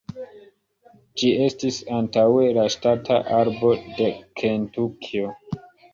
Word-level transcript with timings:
Ĝi 1.23 1.29
estis 1.47 1.77
antaŭe 1.99 2.47
la 2.57 2.63
ŝtata 2.77 3.19
arbo 3.41 3.73
de 4.01 4.09
Kentukio. 4.43 5.37